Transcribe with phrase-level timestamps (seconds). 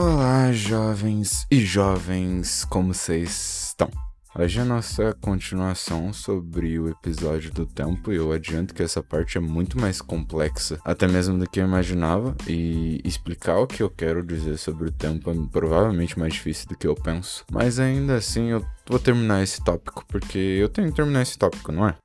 [0.00, 3.90] Olá, jovens e jovens, como vocês estão?
[4.32, 9.02] Hoje é a nossa continuação sobre o episódio do tempo e eu adianto que essa
[9.02, 13.82] parte é muito mais complexa, até mesmo do que eu imaginava, e explicar o que
[13.82, 17.44] eu quero dizer sobre o tempo é provavelmente mais difícil do que eu penso.
[17.50, 21.72] Mas ainda assim eu vou terminar esse tópico, porque eu tenho que terminar esse tópico,
[21.72, 21.96] não é?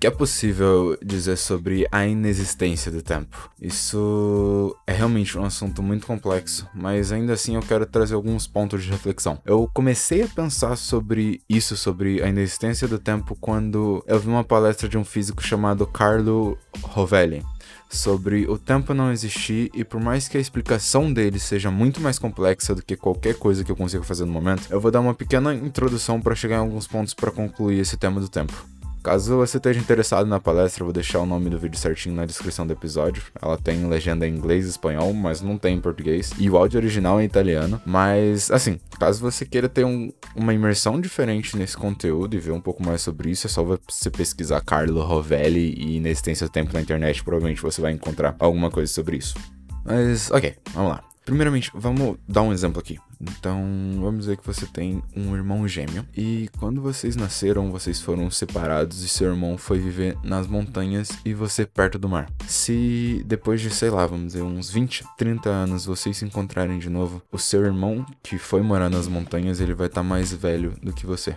[0.00, 3.50] Que é possível dizer sobre a inexistência do tempo?
[3.60, 8.82] Isso é realmente um assunto muito complexo, mas ainda assim eu quero trazer alguns pontos
[8.82, 9.40] de reflexão.
[9.46, 14.44] Eu comecei a pensar sobre isso, sobre a inexistência do tempo, quando eu vi uma
[14.44, 17.42] palestra de um físico chamado Carlo Rovelli
[17.94, 22.18] sobre o tempo não existir e por mais que a explicação dele seja muito mais
[22.18, 25.14] complexa do que qualquer coisa que eu consiga fazer no momento, eu vou dar uma
[25.14, 28.73] pequena introdução para chegar em alguns pontos para concluir esse tema do tempo.
[29.04, 32.24] Caso você esteja interessado na palestra, eu vou deixar o nome do vídeo certinho na
[32.24, 33.22] descrição do episódio.
[33.40, 36.32] Ela tem legenda em inglês e espanhol, mas não tem em português.
[36.38, 37.78] E o áudio original é italiano.
[37.84, 42.62] Mas, assim, caso você queira ter um, uma imersão diferente nesse conteúdo e ver um
[42.62, 46.80] pouco mais sobre isso, é só você pesquisar Carlo Rovelli e Inexistência do Tempo na
[46.80, 47.22] internet.
[47.22, 49.34] Provavelmente você vai encontrar alguma coisa sobre isso.
[49.84, 51.13] Mas, ok, vamos lá.
[51.24, 52.98] Primeiramente, vamos dar um exemplo aqui.
[53.20, 53.62] Então,
[54.00, 59.02] vamos dizer que você tem um irmão gêmeo e quando vocês nasceram, vocês foram separados
[59.02, 62.28] e seu irmão foi viver nas montanhas e você perto do mar.
[62.46, 66.90] Se depois de, sei lá, vamos dizer, uns 20, 30 anos vocês se encontrarem de
[66.90, 70.74] novo, o seu irmão que foi morar nas montanhas, ele vai estar tá mais velho
[70.82, 71.34] do que você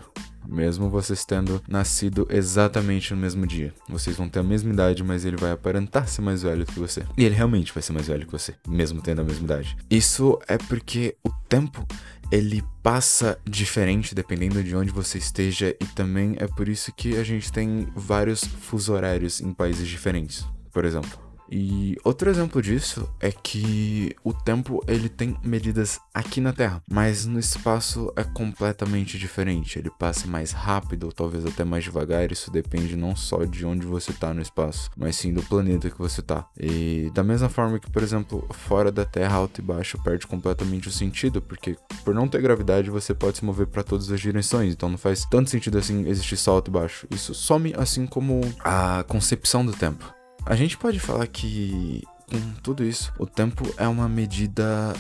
[0.50, 3.74] mesmo vocês tendo nascido exatamente no mesmo dia.
[3.90, 7.04] Vocês vão ter a mesma idade, mas ele vai aparentar ser mais velho que você.
[7.18, 9.78] E ele realmente vai ser mais velho que você, mesmo tendo a mesma idade.
[9.90, 11.86] Isso é porque o tempo
[12.32, 17.24] ele passa diferente dependendo de onde você esteja e também é por isso que a
[17.24, 20.46] gente tem vários fuso horários em países diferentes.
[20.74, 26.54] Por exemplo, e outro exemplo disso é que o tempo ele tem medidas aqui na
[26.54, 29.80] Terra, mas no espaço é completamente diferente.
[29.80, 32.32] Ele passa mais rápido, ou talvez até mais devagar.
[32.32, 35.98] Isso depende não só de onde você está no espaço, mas sim do planeta que
[35.98, 36.48] você está.
[36.60, 40.88] E da mesma forma que, por exemplo, fora da Terra, alto e baixo perde completamente
[40.88, 44.74] o sentido, porque por não ter gravidade você pode se mover para todas as direções.
[44.74, 47.08] Então não faz tanto sentido assim existir só alto e baixo.
[47.12, 50.17] Isso some assim como a concepção do tempo.
[50.50, 54.94] A gente pode falar que, com tudo isso, o tempo é uma medida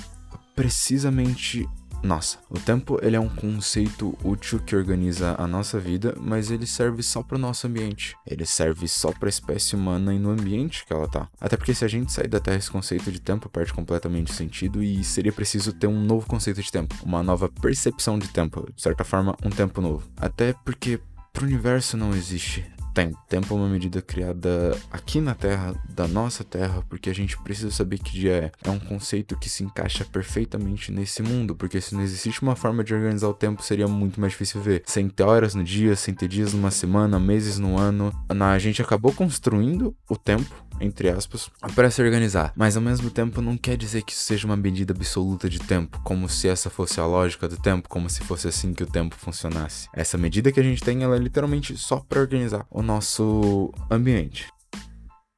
[0.53, 1.65] precisamente
[2.03, 2.37] nossa.
[2.49, 7.01] O tempo ele é um conceito útil que organiza a nossa vida, mas ele serve
[7.01, 8.13] só para o nosso ambiente.
[8.27, 11.29] Ele serve só para a espécie humana e no ambiente que ela tá.
[11.39, 14.35] Até porque se a gente sair da Terra esse conceito de tempo perde completamente o
[14.35, 18.67] sentido e seria preciso ter um novo conceito de tempo, uma nova percepção de tempo,
[18.75, 20.05] de certa forma, um tempo novo.
[20.17, 20.99] Até porque
[21.31, 22.65] pro universo não existe
[22.97, 23.17] tempo.
[23.29, 27.69] Tempo é uma medida criada aqui na Terra, da nossa Terra, porque a gente precisa
[27.69, 28.51] saber que dia é.
[28.67, 32.83] É um conceito que se encaixa perfeitamente nesse mundo, porque se não existisse uma forma
[32.83, 34.81] de organizar o tempo, seria muito mais difícil ver.
[34.87, 38.11] Sem ter horas no dia, sem ter dias numa semana, meses no ano.
[38.27, 42.53] A gente acabou construindo o tempo entre aspas, para se organizar.
[42.55, 45.99] Mas ao mesmo tempo não quer dizer que isso seja uma medida absoluta de tempo,
[46.03, 49.15] como se essa fosse a lógica do tempo, como se fosse assim que o tempo
[49.15, 49.87] funcionasse.
[49.93, 54.47] Essa medida que a gente tem, ela é literalmente só para organizar o nosso ambiente.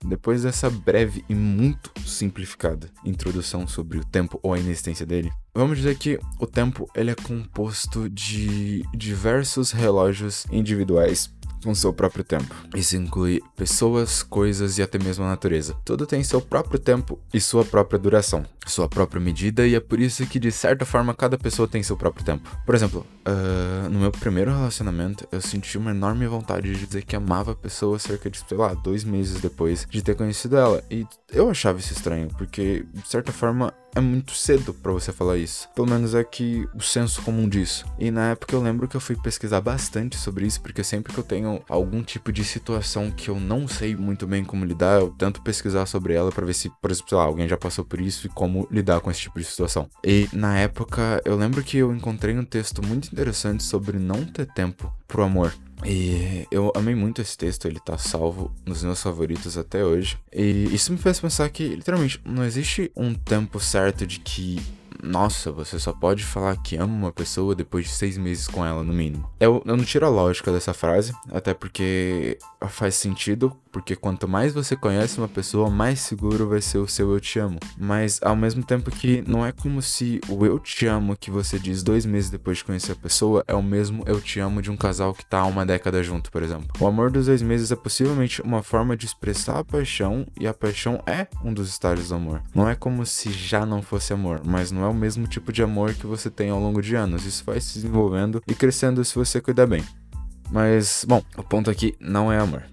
[0.05, 5.77] Depois dessa breve e muito simplificada introdução sobre o tempo ou a inexistência dele, vamos
[5.77, 11.31] dizer que o tempo ele é composto de diversos relógios individuais
[11.63, 12.53] com seu próprio tempo.
[12.75, 15.75] Isso inclui pessoas, coisas e até mesmo a natureza.
[15.83, 19.99] Tudo tem seu próprio tempo e sua própria duração, sua própria medida, e é por
[19.99, 22.49] isso que, de certa forma, cada pessoa tem seu próprio tempo.
[22.65, 27.15] Por exemplo, uh, no meu primeiro relacionamento, eu senti uma enorme vontade de dizer que
[27.15, 30.83] amava a pessoa cerca de, sei lá, dois meses depois de ter conhecido ela.
[30.89, 35.37] E eu achava isso estranho, porque, de certa forma, é muito cedo para você falar
[35.37, 35.67] isso.
[35.75, 37.85] Pelo menos é que o senso comum disso.
[37.97, 41.19] E na época eu lembro que eu fui pesquisar bastante sobre isso, porque sempre que
[41.19, 45.09] eu tenho algum tipo de situação que eu não sei muito bem como lidar, eu
[45.09, 48.27] tento pesquisar sobre ela para ver se, por exemplo, lá, alguém já passou por isso
[48.27, 49.89] e como lidar com esse tipo de situação.
[50.03, 54.45] E na época eu lembro que eu encontrei um texto muito interessante sobre não ter
[54.45, 55.53] tempo pro amor.
[55.85, 60.17] E eu amei muito esse texto, ele tá salvo nos meus favoritos até hoje.
[60.33, 64.61] E isso me fez pensar que, literalmente, não existe um tempo certo de que
[65.01, 68.83] nossa, você só pode falar que ama uma pessoa depois de seis meses com ela,
[68.83, 69.29] no mínimo.
[69.39, 72.37] Eu, eu não tiro a lógica dessa frase, até porque
[72.69, 77.11] faz sentido, porque quanto mais você conhece uma pessoa, mais seguro vai ser o seu
[77.11, 77.59] eu te amo.
[77.77, 81.57] Mas ao mesmo tempo que não é como se o eu te amo que você
[81.57, 84.69] diz dois meses depois de conhecer a pessoa é o mesmo eu te amo de
[84.69, 86.67] um casal que tá há uma década junto, por exemplo.
[86.79, 90.53] O amor dos dois meses é possivelmente uma forma de expressar a paixão, e a
[90.53, 92.41] paixão é um dos estágios do amor.
[92.53, 95.63] Não é como se já não fosse amor, mas não é o mesmo tipo de
[95.63, 97.25] amor que você tem ao longo de anos.
[97.25, 99.83] Isso vai se desenvolvendo e crescendo se você cuidar bem.
[100.51, 102.63] Mas, bom, o ponto aqui não é amor.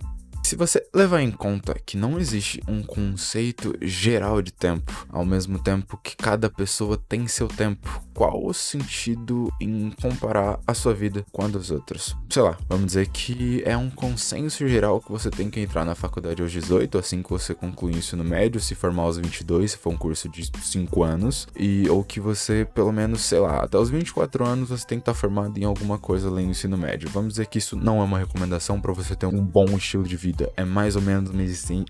[0.46, 5.58] Se você levar em conta que não existe um conceito geral de tempo, ao mesmo
[5.58, 11.26] tempo que cada pessoa tem seu tempo, qual o sentido em comparar a sua vida
[11.32, 12.16] com a dos outros?
[12.30, 15.96] Sei lá, vamos dizer que é um consenso geral que você tem que entrar na
[15.96, 19.76] faculdade aos 18, assim que você concluir o ensino médio, se formar aos 22, se
[19.76, 23.76] for um curso de 5 anos, e ou que você, pelo menos, sei lá, até
[23.76, 27.10] os 24 anos você tem que estar formado em alguma coisa além do ensino médio.
[27.10, 30.16] Vamos dizer que isso não é uma recomendação para você ter um bom estilo de
[30.16, 31.30] vida vida é mais ou menos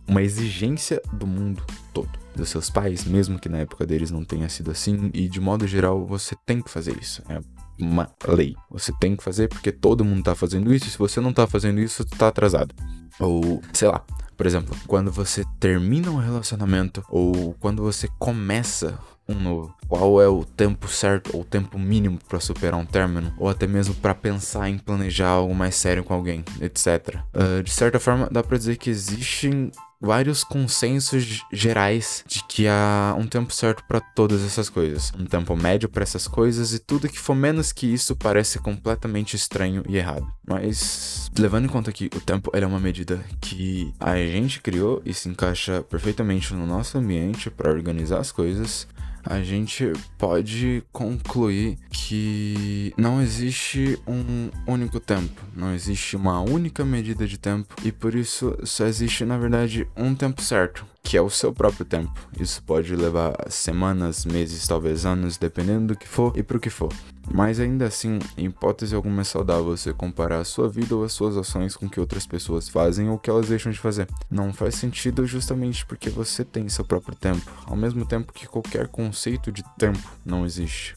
[0.07, 2.09] uma exigência do mundo todo.
[2.35, 5.67] Dos seus pais, mesmo que na época deles não tenha sido assim, e de modo
[5.67, 7.23] geral você tem que fazer isso.
[7.29, 7.41] É
[7.79, 8.55] uma lei.
[8.71, 11.47] Você tem que fazer porque todo mundo tá fazendo isso, e se você não tá
[11.47, 12.75] fazendo isso, você tá atrasado.
[13.19, 14.05] Ou, sei lá,
[14.37, 18.99] por exemplo, quando você termina um relacionamento ou quando você começa
[19.29, 19.75] um novo.
[19.89, 23.67] Qual é o tempo certo ou o tempo mínimo para superar um término, ou até
[23.67, 27.21] mesmo para pensar em planejar algo mais sério com alguém, etc.
[27.35, 29.71] Uh, de certa forma, dá para dizer que existem
[30.01, 35.57] vários consensos gerais de que há um tempo certo para todas essas coisas, um tempo
[35.57, 39.97] médio para essas coisas e tudo que for menos que isso parece completamente estranho e
[39.97, 40.27] errado.
[40.47, 45.15] Mas levando em conta que o tempo é uma medida que a gente criou e
[45.15, 48.87] se encaixa perfeitamente no nosso ambiente para organizar as coisas,
[49.27, 57.27] a gente pode concluir que não existe um único tempo, não existe uma única medida
[57.27, 61.31] de tempo e por isso só existe, na verdade, um tempo certo que é o
[61.31, 62.13] seu próprio tempo.
[62.39, 66.93] Isso pode levar semanas, meses, talvez anos, dependendo do que for e pro que for.
[67.33, 71.13] Mas ainda assim, em hipótese alguma é saudável você comparar a sua vida ou as
[71.13, 74.09] suas ações com o que outras pessoas fazem ou o que elas deixam de fazer.
[74.29, 78.89] Não faz sentido justamente porque você tem seu próprio tempo, ao mesmo tempo que qualquer
[78.89, 80.97] conceito de tempo não existe.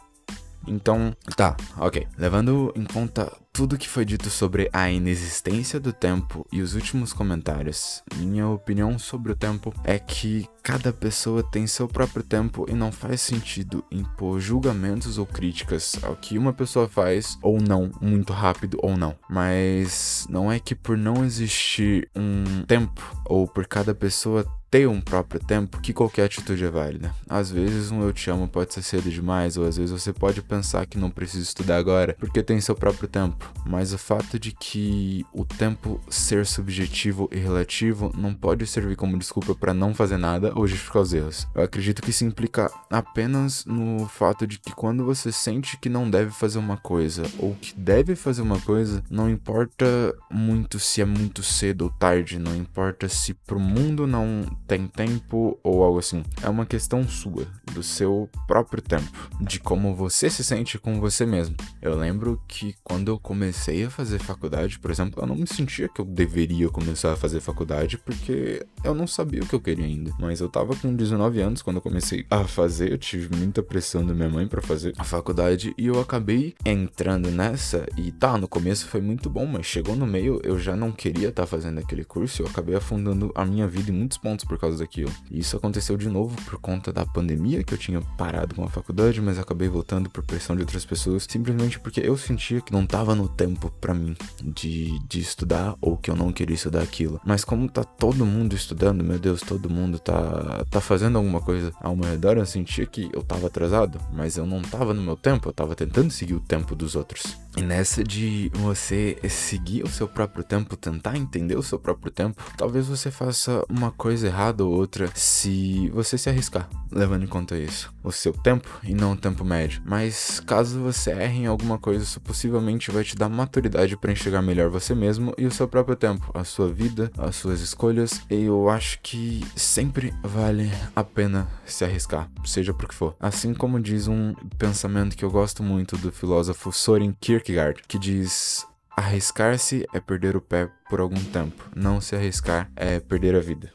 [0.69, 2.07] Então, tá, ok.
[2.18, 7.12] Levando em conta tudo que foi dito sobre a inexistência do tempo e os últimos
[7.12, 12.74] comentários, minha opinião sobre o tempo é que cada pessoa tem seu próprio tempo e
[12.74, 18.31] não faz sentido impor julgamentos ou críticas ao que uma pessoa faz ou não, muito
[18.31, 19.16] rápido ou não.
[19.27, 25.01] Mas não é que por não existir um tempo ou por cada pessoa ter um
[25.01, 27.13] próprio tempo que qualquer atitude é válida.
[27.27, 30.42] Às vezes um eu te amo pode ser cedo demais, ou às vezes você pode
[30.42, 33.51] pensar que não precisa estudar agora porque tem seu próprio tempo.
[33.66, 39.18] Mas o fato de que o tempo ser subjetivo e relativo não pode servir como
[39.18, 41.48] desculpa para não fazer nada ou justificar os erros.
[41.56, 46.10] Eu acredito que isso implica apenas no fato de que quando você sente que não
[46.10, 51.06] deve fazer uma coisa ou que deve fazer uma coisa, não importa muito se é
[51.06, 56.24] muito cedo ou tarde, não importa se pro mundo não tem tempo ou algo assim.
[56.44, 59.10] É uma questão sua, do seu próprio tempo,
[59.42, 61.56] de como você se sente com você mesmo.
[61.81, 65.89] Eu lembro que quando eu comecei a fazer faculdade, por exemplo, eu não me sentia
[65.89, 69.86] que eu deveria começar a fazer faculdade porque eu não sabia o que eu queria
[69.86, 70.13] ainda.
[70.19, 74.06] Mas eu tava com 19 anos quando eu comecei a fazer, eu tive muita pressão
[74.06, 78.48] da minha mãe para fazer a faculdade e eu acabei entrando nessa e tá, no
[78.48, 81.80] começo foi muito bom, mas chegou no meio eu já não queria estar tá fazendo
[81.80, 85.11] aquele curso, eu acabei afundando a minha vida em muitos pontos por causa daquilo.
[85.31, 88.69] E isso aconteceu de novo por conta da pandemia, que eu tinha parado com a
[88.69, 92.85] faculdade, mas acabei voltando por pressão de outras pessoas, simplesmente porque eu sentia que não
[92.85, 97.19] tava no tempo para mim de, de estudar ou que eu não queria estudar aquilo.
[97.25, 101.71] Mas como tá todo mundo estudando, meu Deus, todo mundo tá, tá fazendo alguma coisa
[101.81, 105.16] ao meu redor, eu sentia que eu tava atrasado, mas eu não tava no meu
[105.16, 107.37] tempo, eu tava tentando seguir o tempo dos outros.
[107.57, 112.42] E nessa de você seguir o seu próprio tempo, tentar entender o seu próprio tempo,
[112.56, 117.57] talvez você faça uma coisa errada ou outra se você se arriscar, levando em conta
[117.57, 117.94] isso.
[118.03, 119.81] O seu tempo e não o tempo médio.
[119.85, 124.41] Mas caso você erre em alguma coisa, isso possivelmente vai te dar maturidade para enxergar
[124.41, 128.21] melhor você mesmo e o seu próprio tempo, a sua vida, as suas escolhas.
[128.29, 133.15] E eu acho que sempre vale a pena se arriscar, seja por que for.
[133.19, 138.65] Assim como diz um pensamento que eu gosto muito do filósofo Soren Kierkegaard, que diz
[138.99, 141.63] Arriscar-se é perder o pé por algum tempo.
[141.73, 143.71] Não se arriscar é perder a vida.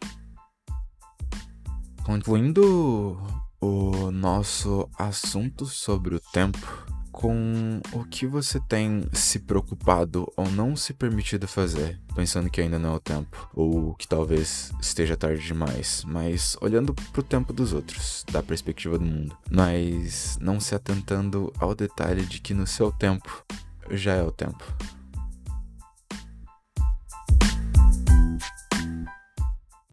[2.04, 3.18] Concluindo
[3.60, 10.76] o nosso assunto sobre o tempo, com o que você tem se preocupado ou não
[10.76, 15.46] se permitido fazer, pensando que ainda não é o tempo, ou que talvez esteja tarde
[15.46, 21.52] demais, mas olhando pro tempo dos outros, da perspectiva do mundo, mas não se atentando
[21.58, 23.44] ao detalhe de que no seu tempo
[23.90, 24.64] já é o tempo.